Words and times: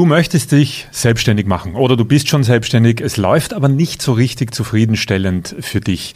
Du 0.00 0.06
möchtest 0.06 0.52
dich 0.52 0.88
selbstständig 0.92 1.44
machen 1.44 1.74
oder 1.74 1.94
du 1.94 2.06
bist 2.06 2.30
schon 2.30 2.42
selbstständig, 2.42 3.02
es 3.02 3.18
läuft 3.18 3.52
aber 3.52 3.68
nicht 3.68 4.00
so 4.00 4.12
richtig 4.12 4.54
zufriedenstellend 4.54 5.54
für 5.60 5.82
dich. 5.82 6.14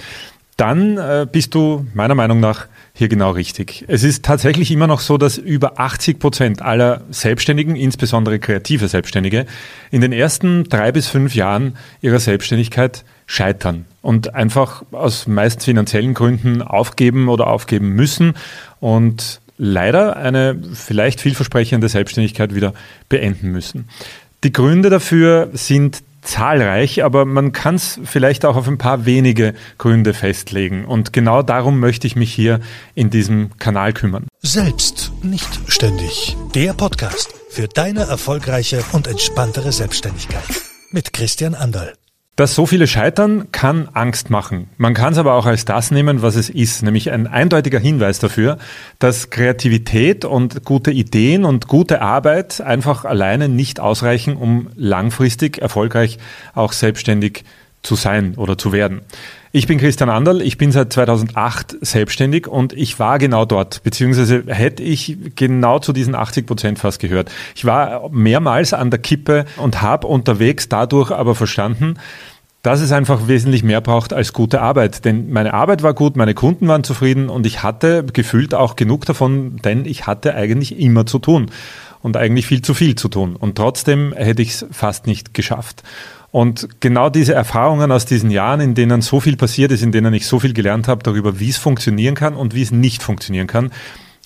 Dann 0.56 0.96
äh, 0.96 1.26
bist 1.30 1.54
du 1.54 1.86
meiner 1.92 2.14
Meinung 2.14 2.40
nach 2.40 2.64
hier 2.94 3.08
genau 3.08 3.32
richtig. 3.32 3.84
Es 3.86 4.02
ist 4.02 4.24
tatsächlich 4.24 4.70
immer 4.70 4.86
noch 4.86 5.00
so, 5.00 5.18
dass 5.18 5.36
über 5.36 5.78
80 5.78 6.18
Prozent 6.18 6.62
aller 6.62 7.02
Selbstständigen, 7.10 7.76
insbesondere 7.76 8.38
kreative 8.38 8.88
Selbstständige, 8.88 9.44
in 9.90 10.00
den 10.00 10.12
ersten 10.12 10.64
drei 10.64 10.90
bis 10.90 11.08
fünf 11.08 11.34
Jahren 11.34 11.76
ihrer 12.00 12.20
Selbstständigkeit 12.20 13.04
scheitern 13.26 13.84
und 14.00 14.34
einfach 14.34 14.82
aus 14.92 15.26
meist 15.26 15.62
finanziellen 15.62 16.14
Gründen 16.14 16.62
aufgeben 16.62 17.28
oder 17.28 17.48
aufgeben 17.48 17.90
müssen 17.90 18.32
und 18.80 19.42
leider 19.56 20.16
eine 20.16 20.56
vielleicht 20.74 21.20
vielversprechende 21.20 21.88
Selbstständigkeit 21.88 22.54
wieder 22.54 22.74
beenden 23.08 23.50
müssen. 23.52 23.88
Die 24.42 24.52
Gründe 24.52 24.90
dafür 24.90 25.50
sind 25.52 26.02
zahlreich, 26.24 27.04
aber 27.04 27.24
man 27.24 27.52
kann 27.52 27.76
es 27.76 28.00
vielleicht 28.04 28.44
auch 28.44 28.56
auf 28.56 28.66
ein 28.66 28.78
paar 28.78 29.06
wenige 29.06 29.54
Gründe 29.78 30.14
festlegen. 30.14 30.84
Und 30.84 31.12
genau 31.12 31.42
darum 31.42 31.80
möchte 31.80 32.06
ich 32.06 32.16
mich 32.16 32.32
hier 32.32 32.60
in 32.94 33.10
diesem 33.10 33.56
Kanal 33.58 33.92
kümmern. 33.92 34.26
Selbst 34.40 35.12
nicht 35.22 35.60
ständig. 35.68 36.36
Der 36.54 36.72
Podcast 36.72 37.34
für 37.50 37.68
deine 37.68 38.00
erfolgreiche 38.00 38.82
und 38.92 39.06
entspanntere 39.06 39.70
Selbstständigkeit. 39.70 40.44
Mit 40.90 41.12
Christian 41.12 41.54
Anderl. 41.54 41.92
Dass 42.36 42.56
so 42.56 42.66
viele 42.66 42.88
scheitern, 42.88 43.52
kann 43.52 43.88
Angst 43.92 44.28
machen. 44.28 44.68
Man 44.76 44.92
kann 44.92 45.12
es 45.12 45.18
aber 45.18 45.34
auch 45.34 45.46
als 45.46 45.64
das 45.64 45.92
nehmen, 45.92 46.20
was 46.20 46.34
es 46.34 46.50
ist, 46.50 46.82
nämlich 46.82 47.12
ein 47.12 47.28
eindeutiger 47.28 47.78
Hinweis 47.78 48.18
dafür, 48.18 48.58
dass 48.98 49.30
Kreativität 49.30 50.24
und 50.24 50.64
gute 50.64 50.90
Ideen 50.90 51.44
und 51.44 51.68
gute 51.68 52.02
Arbeit 52.02 52.60
einfach 52.60 53.04
alleine 53.04 53.48
nicht 53.48 53.78
ausreichen, 53.78 54.36
um 54.36 54.68
langfristig 54.74 55.58
erfolgreich 55.58 56.18
auch 56.54 56.72
selbstständig 56.72 57.44
zu 57.84 57.94
sein 57.94 58.34
oder 58.36 58.58
zu 58.58 58.72
werden. 58.72 59.02
Ich 59.56 59.68
bin 59.68 59.78
Christian 59.78 60.10
Anderl, 60.10 60.42
ich 60.42 60.58
bin 60.58 60.72
seit 60.72 60.92
2008 60.92 61.76
selbstständig 61.80 62.48
und 62.48 62.72
ich 62.72 62.98
war 62.98 63.20
genau 63.20 63.44
dort, 63.44 63.84
beziehungsweise 63.84 64.42
hätte 64.48 64.82
ich 64.82 65.16
genau 65.36 65.78
zu 65.78 65.92
diesen 65.92 66.16
80 66.16 66.44
Prozent 66.44 66.78
fast 66.80 66.98
gehört. 66.98 67.30
Ich 67.54 67.64
war 67.64 68.08
mehrmals 68.10 68.72
an 68.72 68.90
der 68.90 68.98
Kippe 68.98 69.44
und 69.56 69.80
habe 69.80 70.08
unterwegs 70.08 70.68
dadurch 70.68 71.12
aber 71.12 71.36
verstanden, 71.36 71.98
dass 72.64 72.80
es 72.80 72.92
einfach 72.92 73.28
wesentlich 73.28 73.62
mehr 73.62 73.82
braucht 73.82 74.14
als 74.14 74.32
gute 74.32 74.62
Arbeit. 74.62 75.04
Denn 75.04 75.30
meine 75.30 75.52
Arbeit 75.52 75.82
war 75.82 75.92
gut, 75.92 76.16
meine 76.16 76.32
Kunden 76.32 76.66
waren 76.66 76.82
zufrieden 76.82 77.28
und 77.28 77.44
ich 77.44 77.62
hatte 77.62 78.04
gefühlt 78.10 78.54
auch 78.54 78.74
genug 78.74 79.04
davon, 79.04 79.58
denn 79.62 79.84
ich 79.84 80.06
hatte 80.06 80.34
eigentlich 80.34 80.80
immer 80.80 81.04
zu 81.04 81.18
tun 81.18 81.50
und 82.00 82.16
eigentlich 82.16 82.46
viel 82.46 82.62
zu 82.62 82.72
viel 82.72 82.94
zu 82.94 83.08
tun. 83.08 83.36
Und 83.36 83.56
trotzdem 83.56 84.14
hätte 84.14 84.40
ich 84.40 84.54
es 84.54 84.66
fast 84.70 85.06
nicht 85.06 85.34
geschafft. 85.34 85.82
Und 86.30 86.80
genau 86.80 87.10
diese 87.10 87.34
Erfahrungen 87.34 87.92
aus 87.92 88.06
diesen 88.06 88.30
Jahren, 88.30 88.60
in 88.60 88.74
denen 88.74 89.02
so 89.02 89.20
viel 89.20 89.36
passiert 89.36 89.70
ist, 89.70 89.82
in 89.82 89.92
denen 89.92 90.14
ich 90.14 90.26
so 90.26 90.40
viel 90.40 90.54
gelernt 90.54 90.88
habe 90.88 91.02
darüber, 91.02 91.38
wie 91.38 91.50
es 91.50 91.58
funktionieren 91.58 92.14
kann 92.14 92.34
und 92.34 92.54
wie 92.54 92.62
es 92.62 92.72
nicht 92.72 93.02
funktionieren 93.02 93.46
kann, 93.46 93.72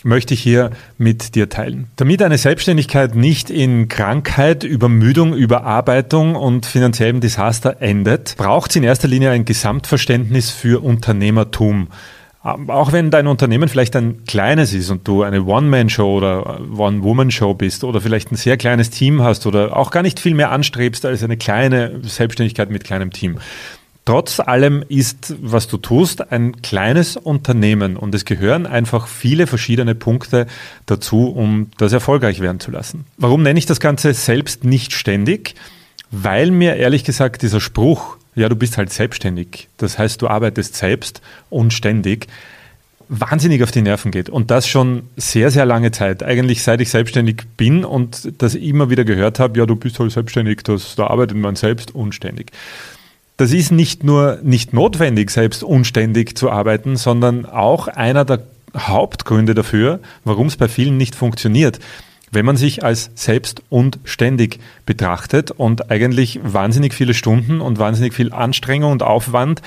möchte 0.04 0.34
ich 0.34 0.40
hier 0.40 0.70
mit 0.96 1.34
dir 1.34 1.48
teilen. 1.48 1.88
Damit 1.96 2.22
eine 2.22 2.38
Selbstständigkeit 2.38 3.14
nicht 3.14 3.50
in 3.50 3.88
Krankheit, 3.88 4.62
Übermüdung, 4.64 5.34
Überarbeitung 5.34 6.36
und 6.36 6.66
finanziellem 6.66 7.20
Desaster 7.20 7.80
endet, 7.80 8.36
braucht 8.36 8.70
es 8.70 8.76
in 8.76 8.84
erster 8.84 9.08
Linie 9.08 9.30
ein 9.30 9.44
Gesamtverständnis 9.44 10.50
für 10.50 10.82
Unternehmertum. 10.82 11.88
Ähm, 12.44 12.70
auch 12.70 12.92
wenn 12.92 13.10
dein 13.10 13.26
Unternehmen 13.26 13.68
vielleicht 13.68 13.96
ein 13.96 14.24
kleines 14.24 14.72
ist 14.72 14.90
und 14.90 15.06
du 15.08 15.22
eine 15.22 15.42
One-Man-Show 15.42 16.16
oder 16.18 16.60
One-Woman-Show 16.60 17.54
bist 17.54 17.82
oder 17.82 18.00
vielleicht 18.00 18.30
ein 18.30 18.36
sehr 18.36 18.56
kleines 18.56 18.90
Team 18.90 19.22
hast 19.22 19.46
oder 19.46 19.76
auch 19.76 19.90
gar 19.90 20.02
nicht 20.02 20.20
viel 20.20 20.34
mehr 20.34 20.52
anstrebst 20.52 21.04
als 21.04 21.24
eine 21.24 21.36
kleine 21.36 22.00
Selbstständigkeit 22.02 22.70
mit 22.70 22.84
kleinem 22.84 23.10
Team. 23.10 23.38
Trotz 24.08 24.40
allem 24.40 24.82
ist, 24.88 25.34
was 25.38 25.68
du 25.68 25.76
tust, 25.76 26.32
ein 26.32 26.62
kleines 26.62 27.18
Unternehmen 27.18 27.98
und 27.98 28.14
es 28.14 28.24
gehören 28.24 28.64
einfach 28.64 29.06
viele 29.06 29.46
verschiedene 29.46 29.94
Punkte 29.94 30.46
dazu, 30.86 31.26
um 31.26 31.70
das 31.76 31.92
erfolgreich 31.92 32.40
werden 32.40 32.58
zu 32.58 32.70
lassen. 32.70 33.04
Warum 33.18 33.42
nenne 33.42 33.58
ich 33.58 33.66
das 33.66 33.80
Ganze 33.80 34.14
selbst 34.14 34.64
nicht 34.64 34.94
ständig? 34.94 35.56
Weil 36.10 36.50
mir 36.50 36.76
ehrlich 36.76 37.04
gesagt 37.04 37.42
dieser 37.42 37.60
Spruch, 37.60 38.16
ja, 38.34 38.48
du 38.48 38.56
bist 38.56 38.78
halt 38.78 38.90
selbstständig. 38.90 39.68
Das 39.76 39.98
heißt, 39.98 40.22
du 40.22 40.28
arbeitest 40.28 40.76
selbst 40.76 41.20
und 41.50 41.74
ständig 41.74 42.28
wahnsinnig 43.10 43.62
auf 43.62 43.72
die 43.72 43.82
Nerven 43.82 44.10
geht. 44.10 44.30
Und 44.30 44.50
das 44.50 44.66
schon 44.66 45.02
sehr, 45.18 45.50
sehr 45.50 45.66
lange 45.66 45.90
Zeit. 45.90 46.22
Eigentlich 46.22 46.62
seit 46.62 46.80
ich 46.80 46.88
selbstständig 46.88 47.42
bin 47.58 47.84
und 47.84 48.40
das 48.40 48.54
immer 48.54 48.88
wieder 48.88 49.04
gehört 49.04 49.38
habe, 49.38 49.58
ja, 49.58 49.66
du 49.66 49.76
bist 49.76 49.98
halt 49.98 50.12
selbstständig, 50.12 50.62
das, 50.64 50.96
da 50.96 51.08
arbeitet 51.08 51.36
man 51.36 51.56
selbst 51.56 51.94
unständig. 51.94 52.52
Das 53.38 53.52
ist 53.52 53.70
nicht 53.70 54.02
nur 54.02 54.40
nicht 54.42 54.72
notwendig, 54.72 55.30
selbst 55.30 55.62
unständig 55.62 56.36
zu 56.36 56.50
arbeiten, 56.50 56.96
sondern 56.96 57.46
auch 57.46 57.86
einer 57.86 58.24
der 58.24 58.40
Hauptgründe 58.76 59.54
dafür, 59.54 60.00
warum 60.24 60.48
es 60.48 60.56
bei 60.56 60.66
vielen 60.66 60.96
nicht 60.96 61.14
funktioniert. 61.14 61.78
Wenn 62.32 62.44
man 62.44 62.56
sich 62.56 62.84
als 62.84 63.12
selbst 63.14 63.62
und 63.68 64.00
ständig 64.02 64.58
betrachtet 64.86 65.52
und 65.52 65.88
eigentlich 65.88 66.40
wahnsinnig 66.42 66.92
viele 66.92 67.14
Stunden 67.14 67.60
und 67.60 67.78
wahnsinnig 67.78 68.12
viel 68.12 68.32
Anstrengung 68.32 68.90
und 68.90 69.04
Aufwand 69.04 69.62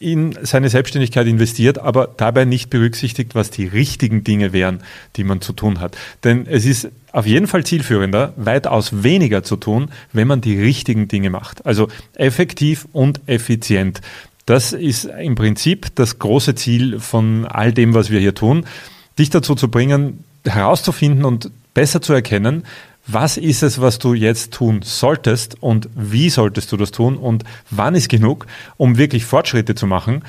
in 0.00 0.36
seine 0.42 0.68
Selbstständigkeit 0.68 1.26
investiert, 1.26 1.78
aber 1.78 2.08
dabei 2.16 2.44
nicht 2.44 2.70
berücksichtigt, 2.70 3.34
was 3.34 3.50
die 3.50 3.66
richtigen 3.66 4.24
Dinge 4.24 4.52
wären, 4.52 4.82
die 5.16 5.24
man 5.24 5.40
zu 5.40 5.52
tun 5.52 5.80
hat. 5.80 5.96
Denn 6.24 6.46
es 6.46 6.64
ist 6.64 6.88
auf 7.12 7.26
jeden 7.26 7.46
Fall 7.46 7.64
zielführender, 7.64 8.32
weitaus 8.36 9.02
weniger 9.02 9.42
zu 9.42 9.56
tun, 9.56 9.90
wenn 10.12 10.28
man 10.28 10.40
die 10.40 10.60
richtigen 10.60 11.08
Dinge 11.08 11.30
macht. 11.30 11.66
Also 11.66 11.88
effektiv 12.14 12.86
und 12.92 13.20
effizient. 13.26 14.00
Das 14.46 14.72
ist 14.72 15.04
im 15.04 15.34
Prinzip 15.34 15.94
das 15.94 16.18
große 16.18 16.54
Ziel 16.54 17.00
von 17.00 17.44
all 17.44 17.72
dem, 17.72 17.92
was 17.94 18.10
wir 18.10 18.20
hier 18.20 18.34
tun, 18.34 18.64
dich 19.18 19.30
dazu 19.30 19.54
zu 19.54 19.68
bringen, 19.68 20.24
herauszufinden 20.44 21.24
und 21.24 21.50
besser 21.74 22.00
zu 22.00 22.12
erkennen, 22.12 22.64
was 23.08 23.36
ist 23.36 23.62
es, 23.62 23.80
was 23.80 23.98
du 23.98 24.14
jetzt 24.14 24.52
tun 24.52 24.80
solltest 24.82 25.56
und 25.60 25.88
wie 25.94 26.30
solltest 26.30 26.70
du 26.70 26.76
das 26.76 26.92
tun 26.92 27.16
und 27.16 27.42
wann 27.70 27.94
ist 27.94 28.08
genug, 28.08 28.46
um 28.76 28.98
wirklich 28.98 29.24
Fortschritte 29.24 29.74
zu 29.74 29.86
machen. 29.86 30.22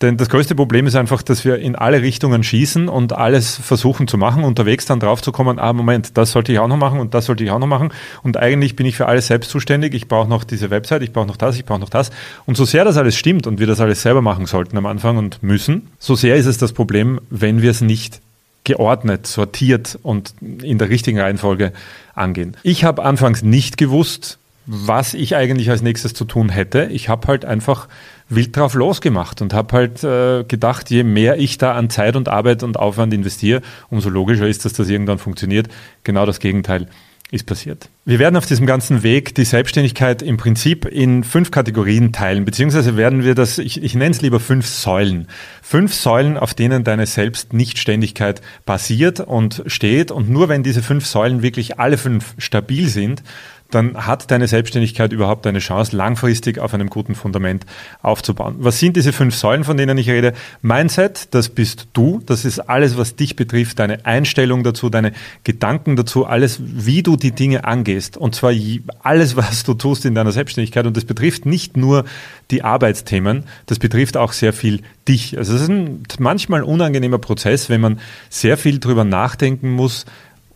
Denn 0.00 0.16
das 0.16 0.28
größte 0.28 0.54
Problem 0.54 0.86
ist 0.86 0.94
einfach, 0.94 1.22
dass 1.22 1.44
wir 1.44 1.58
in 1.58 1.74
alle 1.74 2.02
Richtungen 2.02 2.44
schießen 2.44 2.88
und 2.88 3.12
alles 3.12 3.56
versuchen 3.56 4.06
zu 4.06 4.16
machen, 4.16 4.44
unterwegs 4.44 4.86
dann 4.86 5.00
drauf 5.00 5.22
zu 5.22 5.32
kommen, 5.32 5.58
ah, 5.58 5.72
Moment, 5.72 6.16
das 6.16 6.30
sollte 6.30 6.52
ich 6.52 6.60
auch 6.60 6.68
noch 6.68 6.76
machen 6.76 7.00
und 7.00 7.14
das 7.14 7.26
sollte 7.26 7.42
ich 7.42 7.50
auch 7.50 7.58
noch 7.58 7.66
machen. 7.66 7.90
Und 8.22 8.36
eigentlich 8.36 8.76
bin 8.76 8.86
ich 8.86 8.96
für 8.96 9.06
alles 9.06 9.26
selbst 9.26 9.50
zuständig. 9.50 9.94
Ich 9.94 10.06
brauche 10.06 10.28
noch 10.28 10.44
diese 10.44 10.70
Website, 10.70 11.02
ich 11.02 11.12
brauche 11.12 11.26
noch 11.26 11.36
das, 11.36 11.56
ich 11.56 11.64
brauche 11.64 11.80
noch 11.80 11.88
das. 11.88 12.10
Und 12.46 12.56
so 12.56 12.64
sehr 12.64 12.84
das 12.84 12.96
alles 12.96 13.16
stimmt 13.16 13.48
und 13.48 13.58
wir 13.58 13.66
das 13.66 13.80
alles 13.80 14.02
selber 14.02 14.22
machen 14.22 14.46
sollten 14.46 14.76
am 14.76 14.86
Anfang 14.86 15.16
und 15.16 15.42
müssen, 15.42 15.88
so 15.98 16.14
sehr 16.14 16.36
ist 16.36 16.46
es 16.46 16.58
das 16.58 16.72
Problem, 16.72 17.20
wenn 17.28 17.60
wir 17.60 17.72
es 17.72 17.80
nicht 17.80 18.20
geordnet, 18.68 19.26
sortiert 19.26 19.98
und 20.02 20.34
in 20.40 20.78
der 20.78 20.90
richtigen 20.90 21.18
Reihenfolge 21.18 21.72
angehen. 22.14 22.56
Ich 22.62 22.84
habe 22.84 23.02
anfangs 23.02 23.42
nicht 23.42 23.78
gewusst, 23.78 24.38
was 24.66 25.14
ich 25.14 25.34
eigentlich 25.34 25.70
als 25.70 25.80
nächstes 25.80 26.12
zu 26.12 26.26
tun 26.26 26.50
hätte. 26.50 26.84
Ich 26.92 27.08
habe 27.08 27.26
halt 27.26 27.46
einfach 27.46 27.88
wild 28.28 28.54
drauf 28.54 28.74
losgemacht 28.74 29.40
und 29.40 29.54
habe 29.54 29.74
halt 29.74 30.04
äh, 30.04 30.44
gedacht, 30.44 30.90
je 30.90 31.02
mehr 31.02 31.38
ich 31.38 31.56
da 31.56 31.72
an 31.72 31.88
Zeit 31.88 32.14
und 32.14 32.28
Arbeit 32.28 32.62
und 32.62 32.78
Aufwand 32.78 33.14
investiere, 33.14 33.62
umso 33.88 34.10
logischer 34.10 34.46
ist, 34.46 34.66
dass 34.66 34.74
das 34.74 34.90
irgendwann 34.90 35.18
funktioniert. 35.18 35.68
Genau 36.04 36.26
das 36.26 36.38
Gegenteil 36.38 36.88
ist 37.30 37.44
passiert. 37.44 37.90
Wir 38.06 38.18
werden 38.18 38.36
auf 38.36 38.46
diesem 38.46 38.64
ganzen 38.64 39.02
Weg 39.02 39.34
die 39.34 39.44
Selbstständigkeit 39.44 40.22
im 40.22 40.38
Prinzip 40.38 40.86
in 40.86 41.24
fünf 41.24 41.50
Kategorien 41.50 42.10
teilen, 42.10 42.46
beziehungsweise 42.46 42.96
werden 42.96 43.22
wir 43.22 43.34
das, 43.34 43.58
ich, 43.58 43.82
ich 43.82 43.94
nenne 43.94 44.12
es 44.12 44.22
lieber 44.22 44.40
fünf 44.40 44.66
Säulen. 44.66 45.28
Fünf 45.60 45.92
Säulen, 45.92 46.38
auf 46.38 46.54
denen 46.54 46.84
deine 46.84 47.04
Selbstnichtständigkeit 47.04 48.40
basiert 48.64 49.20
und 49.20 49.62
steht. 49.66 50.10
Und 50.10 50.30
nur 50.30 50.48
wenn 50.48 50.62
diese 50.62 50.82
fünf 50.82 51.04
Säulen 51.04 51.42
wirklich 51.42 51.78
alle 51.78 51.98
fünf 51.98 52.34
stabil 52.38 52.88
sind, 52.88 53.22
dann 53.70 54.06
hat 54.06 54.30
deine 54.30 54.48
Selbstständigkeit 54.48 55.12
überhaupt 55.12 55.46
eine 55.46 55.58
Chance, 55.58 55.94
langfristig 55.94 56.58
auf 56.58 56.72
einem 56.72 56.88
guten 56.88 57.14
Fundament 57.14 57.66
aufzubauen. 58.02 58.56
Was 58.58 58.78
sind 58.78 58.96
diese 58.96 59.12
fünf 59.12 59.34
Säulen, 59.34 59.64
von 59.64 59.76
denen 59.76 59.98
ich 59.98 60.08
rede? 60.08 60.32
Mindset, 60.62 61.28
das 61.34 61.50
bist 61.50 61.88
du, 61.92 62.22
das 62.24 62.44
ist 62.44 62.60
alles, 62.60 62.96
was 62.96 63.16
dich 63.16 63.36
betrifft, 63.36 63.78
deine 63.78 64.06
Einstellung 64.06 64.64
dazu, 64.64 64.88
deine 64.88 65.12
Gedanken 65.44 65.96
dazu, 65.96 66.24
alles, 66.24 66.60
wie 66.60 67.02
du 67.02 67.16
die 67.16 67.32
Dinge 67.32 67.64
angehst. 67.64 68.16
Und 68.16 68.34
zwar 68.34 68.52
alles, 69.02 69.36
was 69.36 69.64
du 69.64 69.74
tust 69.74 70.06
in 70.06 70.14
deiner 70.14 70.32
Selbstständigkeit. 70.32 70.86
Und 70.86 70.96
das 70.96 71.04
betrifft 71.04 71.44
nicht 71.44 71.76
nur 71.76 72.04
die 72.50 72.62
Arbeitsthemen, 72.62 73.44
das 73.66 73.78
betrifft 73.78 74.16
auch 74.16 74.32
sehr 74.32 74.54
viel 74.54 74.80
dich. 75.06 75.36
Also 75.36 75.54
es 75.54 75.62
ist 75.62 75.68
ein 75.68 76.04
manchmal 76.18 76.62
unangenehmer 76.62 77.18
Prozess, 77.18 77.68
wenn 77.68 77.80
man 77.80 78.00
sehr 78.30 78.56
viel 78.56 78.78
drüber 78.78 79.04
nachdenken 79.04 79.70
muss, 79.70 80.06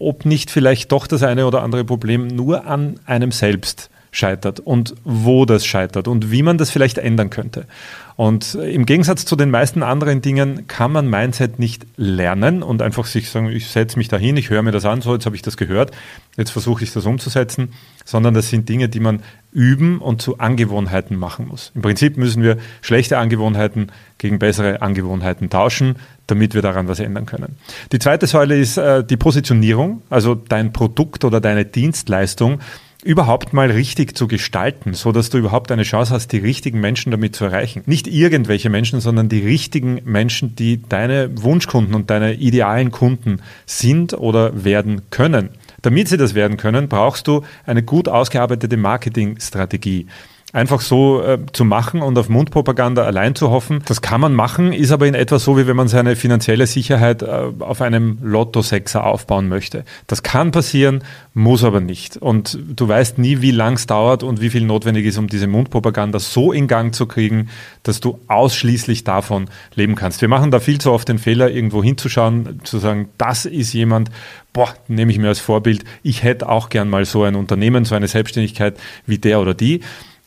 ob 0.02 0.24
nicht 0.24 0.50
vielleicht 0.50 0.92
doch 0.92 1.06
das 1.06 1.22
eine 1.22 1.46
oder 1.46 1.62
andere 1.62 1.84
Problem 1.84 2.26
nur 2.26 2.66
an 2.66 2.98
einem 3.06 3.32
selbst 3.32 3.90
scheitert 4.12 4.60
und 4.60 4.94
wo 5.04 5.46
das 5.46 5.66
scheitert 5.66 6.06
und 6.06 6.30
wie 6.30 6.42
man 6.42 6.58
das 6.58 6.70
vielleicht 6.70 6.98
ändern 6.98 7.30
könnte. 7.30 7.66
Und 8.14 8.54
im 8.54 8.84
Gegensatz 8.84 9.24
zu 9.24 9.36
den 9.36 9.50
meisten 9.50 9.82
anderen 9.82 10.20
Dingen 10.20 10.66
kann 10.68 10.92
man 10.92 11.08
Mindset 11.08 11.58
nicht 11.58 11.86
lernen 11.96 12.62
und 12.62 12.82
einfach 12.82 13.06
sich 13.06 13.30
sagen, 13.30 13.48
ich 13.48 13.68
setze 13.68 13.96
mich 13.96 14.08
dahin, 14.08 14.36
ich 14.36 14.50
höre 14.50 14.62
mir 14.62 14.70
das 14.70 14.84
an, 14.84 15.00
so 15.00 15.14
jetzt 15.14 15.24
habe 15.24 15.34
ich 15.34 15.40
das 15.40 15.56
gehört, 15.56 15.92
jetzt 16.36 16.50
versuche 16.50 16.84
ich 16.84 16.92
das 16.92 17.06
umzusetzen, 17.06 17.72
sondern 18.04 18.34
das 18.34 18.50
sind 18.50 18.68
Dinge, 18.68 18.90
die 18.90 19.00
man 19.00 19.22
üben 19.50 19.98
und 19.98 20.20
zu 20.20 20.38
Angewohnheiten 20.38 21.16
machen 21.16 21.48
muss. 21.48 21.72
Im 21.74 21.80
Prinzip 21.80 22.18
müssen 22.18 22.42
wir 22.42 22.58
schlechte 22.82 23.16
Angewohnheiten 23.16 23.90
gegen 24.18 24.38
bessere 24.38 24.82
Angewohnheiten 24.82 25.48
tauschen, 25.48 25.96
damit 26.26 26.54
wir 26.54 26.60
daran 26.60 26.88
was 26.88 27.00
ändern 27.00 27.24
können. 27.24 27.56
Die 27.92 27.98
zweite 27.98 28.26
Säule 28.26 28.58
ist 28.58 28.76
äh, 28.76 29.02
die 29.02 29.16
Positionierung, 29.16 30.02
also 30.10 30.34
dein 30.34 30.72
Produkt 30.74 31.24
oder 31.24 31.40
deine 31.40 31.64
Dienstleistung 31.64 32.60
überhaupt 33.04 33.52
mal 33.52 33.70
richtig 33.70 34.16
zu 34.16 34.28
gestalten, 34.28 34.94
so 34.94 35.12
dass 35.12 35.30
du 35.30 35.38
überhaupt 35.38 35.72
eine 35.72 35.82
Chance 35.82 36.12
hast, 36.12 36.32
die 36.32 36.38
richtigen 36.38 36.80
Menschen 36.80 37.10
damit 37.10 37.34
zu 37.34 37.44
erreichen. 37.44 37.82
Nicht 37.86 38.06
irgendwelche 38.06 38.70
Menschen, 38.70 39.00
sondern 39.00 39.28
die 39.28 39.40
richtigen 39.40 40.00
Menschen, 40.04 40.54
die 40.54 40.80
deine 40.88 41.30
Wunschkunden 41.42 41.94
und 41.94 42.10
deine 42.10 42.34
idealen 42.34 42.90
Kunden 42.90 43.40
sind 43.66 44.14
oder 44.14 44.64
werden 44.64 45.02
können. 45.10 45.50
Damit 45.82 46.08
sie 46.08 46.16
das 46.16 46.34
werden 46.34 46.56
können, 46.56 46.88
brauchst 46.88 47.26
du 47.26 47.42
eine 47.66 47.82
gut 47.82 48.08
ausgearbeitete 48.08 48.76
Marketingstrategie 48.76 50.06
einfach 50.52 50.82
so 50.82 51.22
äh, 51.22 51.38
zu 51.52 51.64
machen 51.64 52.02
und 52.02 52.18
auf 52.18 52.28
Mundpropaganda 52.28 53.04
allein 53.04 53.34
zu 53.34 53.50
hoffen. 53.50 53.82
Das 53.86 54.02
kann 54.02 54.20
man 54.20 54.34
machen, 54.34 54.74
ist 54.74 54.92
aber 54.92 55.06
in 55.06 55.14
etwa 55.14 55.38
so, 55.38 55.56
wie 55.56 55.66
wenn 55.66 55.76
man 55.76 55.88
seine 55.88 56.14
finanzielle 56.14 56.66
Sicherheit 56.66 57.22
äh, 57.22 57.26
auf 57.60 57.80
einem 57.80 58.18
Lotto-Sechser 58.22 59.04
aufbauen 59.04 59.48
möchte. 59.48 59.84
Das 60.06 60.22
kann 60.22 60.50
passieren, 60.50 61.04
muss 61.32 61.64
aber 61.64 61.80
nicht. 61.80 62.18
Und 62.18 62.58
du 62.68 62.86
weißt 62.86 63.16
nie, 63.16 63.40
wie 63.40 63.50
lang 63.50 63.74
es 63.74 63.86
dauert 63.86 64.22
und 64.22 64.42
wie 64.42 64.50
viel 64.50 64.64
notwendig 64.64 65.06
ist, 65.06 65.16
um 65.16 65.26
diese 65.26 65.46
Mundpropaganda 65.46 66.18
so 66.18 66.52
in 66.52 66.68
Gang 66.68 66.94
zu 66.94 67.06
kriegen, 67.06 67.48
dass 67.82 68.00
du 68.00 68.18
ausschließlich 68.28 69.04
davon 69.04 69.46
leben 69.74 69.94
kannst. 69.94 70.20
Wir 70.20 70.28
machen 70.28 70.50
da 70.50 70.60
viel 70.60 70.78
zu 70.78 70.92
oft 70.92 71.08
den 71.08 71.18
Fehler, 71.18 71.50
irgendwo 71.50 71.82
hinzuschauen, 71.82 72.60
zu 72.62 72.78
sagen, 72.78 73.08
das 73.16 73.46
ist 73.46 73.72
jemand, 73.72 74.10
boah, 74.52 74.68
nehme 74.86 75.12
ich 75.12 75.18
mir 75.18 75.28
als 75.28 75.40
Vorbild, 75.40 75.84
ich 76.02 76.22
hätte 76.22 76.50
auch 76.50 76.68
gern 76.68 76.90
mal 76.90 77.06
so 77.06 77.22
ein 77.22 77.36
Unternehmen, 77.36 77.86
so 77.86 77.94
eine 77.94 78.08
Selbstständigkeit 78.08 78.76
wie 79.06 79.16
der 79.16 79.40
oder 79.40 79.54
die 79.54 79.80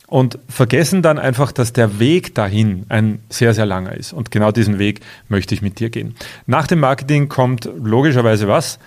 und 0.06 0.38
vergessen 0.48 1.02
dann 1.02 1.18
einfach, 1.18 1.52
dass 1.52 1.72
der 1.72 1.98
Weg 1.98 2.34
dahin 2.34 2.86
ein 2.88 3.20
sehr, 3.28 3.54
sehr 3.54 3.66
langer 3.66 3.94
ist. 3.94 4.12
Und 4.12 4.30
genau 4.30 4.52
diesen 4.52 4.78
Weg 4.78 5.00
möchte 5.28 5.54
ich 5.54 5.62
mit 5.62 5.80
dir 5.80 5.90
gehen. 5.90 6.14
Nach 6.46 6.66
dem 6.66 6.80
Marketing 6.80 7.28
kommt 7.28 7.68
logischerweise 7.82 8.46
was? 8.48 8.78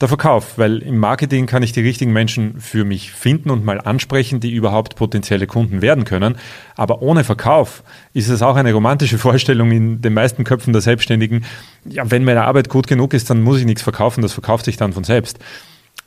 Der 0.00 0.08
Verkauf, 0.08 0.56
weil 0.56 0.78
im 0.78 0.96
Marketing 0.96 1.44
kann 1.44 1.62
ich 1.62 1.72
die 1.72 1.82
richtigen 1.82 2.14
Menschen 2.14 2.58
für 2.58 2.86
mich 2.86 3.12
finden 3.12 3.50
und 3.50 3.66
mal 3.66 3.82
ansprechen, 3.82 4.40
die 4.40 4.50
überhaupt 4.50 4.96
potenzielle 4.96 5.46
Kunden 5.46 5.82
werden 5.82 6.04
können. 6.04 6.36
Aber 6.74 7.02
ohne 7.02 7.22
Verkauf 7.22 7.82
ist 8.14 8.30
es 8.30 8.40
auch 8.40 8.56
eine 8.56 8.72
romantische 8.72 9.18
Vorstellung 9.18 9.70
in 9.72 10.00
den 10.00 10.14
meisten 10.14 10.44
Köpfen 10.44 10.72
der 10.72 10.80
Selbstständigen. 10.80 11.44
Ja, 11.84 12.10
wenn 12.10 12.24
meine 12.24 12.44
Arbeit 12.44 12.70
gut 12.70 12.86
genug 12.86 13.12
ist, 13.12 13.28
dann 13.28 13.42
muss 13.42 13.58
ich 13.58 13.66
nichts 13.66 13.82
verkaufen, 13.82 14.22
das 14.22 14.32
verkauft 14.32 14.64
sich 14.64 14.78
dann 14.78 14.94
von 14.94 15.04
selbst. 15.04 15.38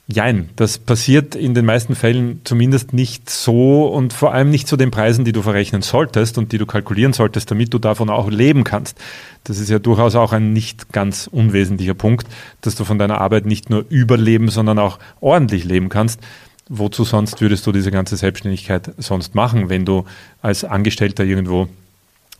Jein, 0.06 0.50
das 0.56 0.76
passiert 0.76 1.34
in 1.34 1.54
den 1.54 1.64
meisten 1.64 1.94
Fällen 1.94 2.42
zumindest 2.44 2.92
nicht 2.92 3.30
so 3.30 3.86
und 3.86 4.12
vor 4.12 4.34
allem 4.34 4.50
nicht 4.50 4.68
zu 4.68 4.76
den 4.76 4.90
Preisen, 4.90 5.24
die 5.24 5.32
du 5.32 5.40
verrechnen 5.40 5.80
solltest 5.80 6.36
und 6.36 6.52
die 6.52 6.58
du 6.58 6.66
kalkulieren 6.66 7.14
solltest, 7.14 7.50
damit 7.50 7.72
du 7.72 7.78
davon 7.78 8.10
auch 8.10 8.28
leben 8.30 8.64
kannst. 8.64 8.98
Das 9.44 9.58
ist 9.58 9.70
ja 9.70 9.78
durchaus 9.78 10.14
auch 10.14 10.34
ein 10.34 10.52
nicht 10.52 10.92
ganz 10.92 11.26
unwesentlicher 11.26 11.94
Punkt, 11.94 12.26
dass 12.60 12.74
du 12.74 12.84
von 12.84 12.98
deiner 12.98 13.18
Arbeit 13.18 13.46
nicht 13.46 13.70
nur 13.70 13.86
überleben, 13.88 14.50
sondern 14.50 14.78
auch 14.78 14.98
ordentlich 15.20 15.64
leben 15.64 15.88
kannst. 15.88 16.20
Wozu 16.68 17.04
sonst 17.04 17.40
würdest 17.40 17.66
du 17.66 17.72
diese 17.72 17.90
ganze 17.90 18.16
Selbstständigkeit 18.18 18.92
sonst 18.98 19.34
machen, 19.34 19.70
wenn 19.70 19.86
du 19.86 20.04
als 20.42 20.64
Angestellter 20.64 21.24
irgendwo 21.24 21.68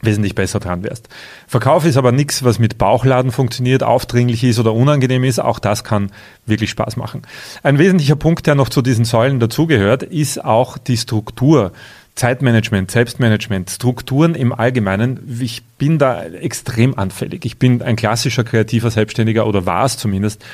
wesentlich 0.02 0.34
besser 0.34 0.60
dran 0.60 0.82
wärst. 0.82 1.08
Verkauf 1.46 1.84
ist 1.84 1.96
aber 1.96 2.12
nichts, 2.12 2.44
was 2.44 2.58
mit 2.58 2.78
Bauchladen 2.78 3.32
funktioniert, 3.32 3.82
aufdringlich 3.82 4.44
ist 4.44 4.58
oder 4.58 4.72
unangenehm 4.72 5.24
ist. 5.24 5.38
Auch 5.38 5.58
das 5.58 5.84
kann 5.84 6.10
wirklich 6.46 6.70
Spaß 6.70 6.96
machen. 6.96 7.22
Ein 7.62 7.78
wesentlicher 7.78 8.16
Punkt, 8.16 8.46
der 8.46 8.54
noch 8.54 8.68
zu 8.68 8.82
diesen 8.82 9.04
Säulen 9.04 9.40
dazugehört, 9.40 10.02
ist 10.02 10.44
auch 10.44 10.78
die 10.78 10.96
Struktur. 10.96 11.72
Zeitmanagement, 12.14 12.92
Selbstmanagement, 12.92 13.70
Strukturen 13.70 14.36
im 14.36 14.52
Allgemeinen. 14.52 15.36
Ich 15.40 15.64
bin 15.78 15.98
da 15.98 16.22
extrem 16.22 16.96
anfällig. 16.96 17.44
Ich 17.44 17.58
bin 17.58 17.82
ein 17.82 17.96
klassischer 17.96 18.44
kreativer 18.44 18.90
Selbstständiger 18.90 19.46
oder 19.46 19.66
war 19.66 19.84
es 19.84 19.98
zumindest 19.98 20.44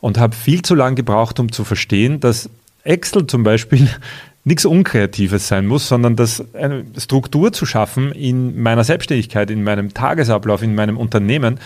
und 0.00 0.18
habe 0.18 0.34
viel 0.34 0.62
zu 0.62 0.74
lange 0.74 0.96
gebraucht, 0.96 1.38
um 1.38 1.52
zu 1.52 1.64
verstehen, 1.64 2.20
dass 2.20 2.48
Excel 2.84 3.26
zum 3.26 3.42
Beispiel 3.42 3.88
nichts 4.44 4.64
Unkreatives 4.64 5.48
sein 5.48 5.66
muss, 5.66 5.88
sondern 5.88 6.16
das 6.16 6.44
eine 6.54 6.84
Struktur 6.96 7.52
zu 7.52 7.66
schaffen 7.66 8.12
in 8.12 8.62
meiner 8.62 8.84
Selbstständigkeit, 8.84 9.50
in 9.50 9.62
meinem 9.62 9.92
Tagesablauf, 9.92 10.62
in 10.62 10.74
meinem 10.74 10.96
Unternehmen, 10.96 11.60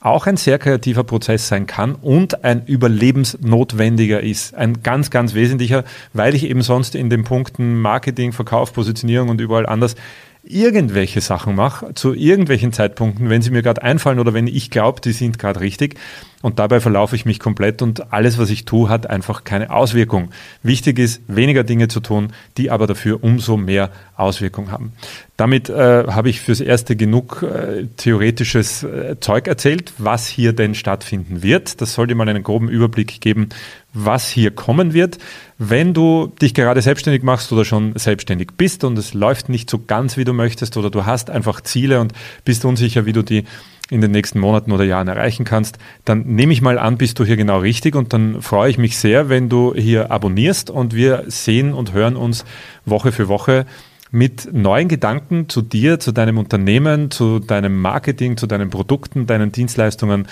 auch 0.00 0.26
ein 0.26 0.36
sehr 0.36 0.58
kreativer 0.58 1.02
Prozess 1.02 1.48
sein 1.48 1.66
kann 1.66 1.94
und 1.96 2.44
ein 2.44 2.64
überlebensnotwendiger 2.66 4.20
ist. 4.20 4.54
Ein 4.54 4.82
ganz, 4.82 5.10
ganz 5.10 5.34
wesentlicher, 5.34 5.84
weil 6.12 6.34
ich 6.34 6.48
eben 6.48 6.62
sonst 6.62 6.94
in 6.94 7.10
den 7.10 7.24
Punkten 7.24 7.80
Marketing, 7.80 8.32
Verkauf, 8.32 8.72
Positionierung 8.72 9.28
und 9.28 9.40
überall 9.40 9.66
anders 9.66 9.96
irgendwelche 10.44 11.20
Sachen 11.20 11.56
mache, 11.56 11.94
zu 11.94 12.14
irgendwelchen 12.14 12.72
Zeitpunkten, 12.72 13.28
wenn 13.28 13.42
sie 13.42 13.50
mir 13.50 13.62
gerade 13.62 13.82
einfallen 13.82 14.18
oder 14.18 14.34
wenn 14.34 14.46
ich 14.46 14.70
glaube, 14.70 15.00
die 15.00 15.12
sind 15.12 15.38
gerade 15.38 15.60
richtig. 15.60 15.96
Und 16.40 16.60
dabei 16.60 16.78
verlaufe 16.78 17.16
ich 17.16 17.24
mich 17.24 17.40
komplett 17.40 17.82
und 17.82 18.12
alles, 18.12 18.38
was 18.38 18.50
ich 18.50 18.64
tue, 18.64 18.88
hat 18.88 19.10
einfach 19.10 19.42
keine 19.42 19.70
Auswirkung. 19.70 20.30
Wichtig 20.62 21.00
ist, 21.00 21.20
weniger 21.26 21.64
Dinge 21.64 21.88
zu 21.88 21.98
tun, 21.98 22.32
die 22.56 22.70
aber 22.70 22.86
dafür 22.86 23.24
umso 23.24 23.56
mehr 23.56 23.90
Auswirkung 24.16 24.70
haben. 24.70 24.92
Damit 25.36 25.68
äh, 25.68 26.04
habe 26.06 26.30
ich 26.30 26.40
fürs 26.40 26.60
Erste 26.60 26.94
genug 26.94 27.42
äh, 27.42 27.86
theoretisches 27.96 28.84
äh, 28.84 29.16
Zeug 29.18 29.48
erzählt, 29.48 29.92
was 29.98 30.28
hier 30.28 30.52
denn 30.52 30.76
stattfinden 30.76 31.42
wird. 31.42 31.80
Das 31.80 31.94
soll 31.94 32.06
dir 32.06 32.14
mal 32.14 32.28
einen 32.28 32.44
groben 32.44 32.68
Überblick 32.68 33.20
geben, 33.20 33.48
was 33.92 34.28
hier 34.28 34.52
kommen 34.52 34.92
wird. 34.92 35.18
Wenn 35.58 35.92
du 35.92 36.32
dich 36.40 36.54
gerade 36.54 36.82
selbstständig 36.82 37.24
machst 37.24 37.52
oder 37.52 37.64
schon 37.64 37.94
selbstständig 37.96 38.50
bist 38.56 38.84
und 38.84 38.96
es 38.96 39.12
läuft 39.12 39.48
nicht 39.48 39.68
so 39.68 39.80
ganz, 39.84 40.16
wie 40.16 40.24
du 40.24 40.32
möchtest 40.32 40.76
oder 40.76 40.88
du 40.88 41.04
hast 41.04 41.30
einfach 41.30 41.62
Ziele 41.62 42.00
und 42.00 42.12
bist 42.44 42.64
unsicher, 42.64 43.06
wie 43.06 43.12
du 43.12 43.22
die 43.22 43.44
in 43.90 44.00
den 44.00 44.10
nächsten 44.10 44.38
Monaten 44.38 44.72
oder 44.72 44.84
Jahren 44.84 45.08
erreichen 45.08 45.44
kannst, 45.44 45.78
dann 46.04 46.26
nehme 46.26 46.52
ich 46.52 46.60
mal 46.60 46.78
an, 46.78 46.98
bist 46.98 47.18
du 47.18 47.24
hier 47.24 47.36
genau 47.36 47.58
richtig 47.58 47.94
und 47.94 48.12
dann 48.12 48.42
freue 48.42 48.70
ich 48.70 48.78
mich 48.78 48.98
sehr, 48.98 49.28
wenn 49.28 49.48
du 49.48 49.74
hier 49.74 50.10
abonnierst 50.10 50.70
und 50.70 50.94
wir 50.94 51.24
sehen 51.26 51.72
und 51.72 51.92
hören 51.92 52.16
uns 52.16 52.44
Woche 52.84 53.12
für 53.12 53.28
Woche 53.28 53.66
mit 54.10 54.52
neuen 54.52 54.88
Gedanken 54.88 55.48
zu 55.48 55.62
dir, 55.62 56.00
zu 56.00 56.12
deinem 56.12 56.38
Unternehmen, 56.38 57.10
zu 57.10 57.38
deinem 57.38 57.80
Marketing, 57.80 58.36
zu 58.36 58.46
deinen 58.46 58.70
Produkten, 58.70 59.26
deinen 59.26 59.52
Dienstleistungen 59.52 60.26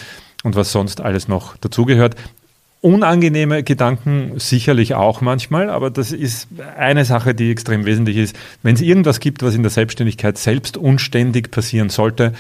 und 0.45 0.57
was 0.57 0.73
sonst 0.73 1.01
alles 1.01 1.29
noch 1.29 1.57
dazugehört. 1.57 2.15
Unangenehme 2.87 3.65
Gedanken 3.65 4.35
sicherlich 4.37 4.95
auch 4.95 5.21
manchmal, 5.21 5.71
aber 5.71 5.91
das 5.91 6.13
ist 6.13 6.47
eine 6.77 7.05
Sache, 7.05 7.35
die 7.35 7.51
extrem 7.51 7.85
wesentlich 7.85 8.17
ist. 8.17 8.37
Wenn 8.63 8.77
es 8.77 8.81
irgendwas 8.81 9.19
gibt, 9.19 9.43
was 9.43 9.57
in 9.57 9.65
der 9.65 9.73
Selbstständigkeit 9.73 10.39
selbst 10.39 10.77
unständig 10.77 11.51
passieren 11.51 11.89
sollte, 11.89 12.33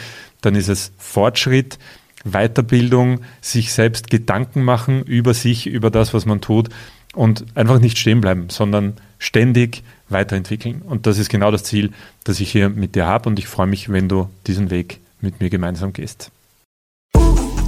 dann 0.42 0.54
ist 0.54 0.68
es 0.68 0.92
Fortschritt, 0.98 1.80
Weiterbildung, 2.22 3.22
sich 3.40 3.72
selbst 3.72 4.08
Gedanken 4.08 4.62
machen 4.62 5.02
über 5.02 5.34
sich, 5.34 5.66
über 5.66 5.90
das, 5.90 6.14
was 6.14 6.26
man 6.26 6.40
tut 6.40 6.68
und 7.12 7.44
einfach 7.56 7.80
nicht 7.80 7.98
stehen 7.98 8.20
bleiben, 8.20 8.48
sondern 8.48 8.94
ständig 9.18 9.82
weiterentwickeln. 10.08 10.80
Und 10.82 11.08
das 11.08 11.18
ist 11.18 11.28
genau 11.28 11.50
das 11.50 11.64
Ziel, 11.64 11.90
das 12.22 12.38
ich 12.38 12.52
hier 12.52 12.68
mit 12.68 12.94
dir 12.94 13.06
habe 13.06 13.28
und 13.28 13.40
ich 13.40 13.48
freue 13.48 13.66
mich, 13.66 13.88
wenn 13.88 14.08
du 14.08 14.30
diesen 14.46 14.70
Weg 14.70 15.00
mit 15.20 15.40
mir 15.40 15.50
gemeinsam 15.50 15.92
gehst. 15.92 16.30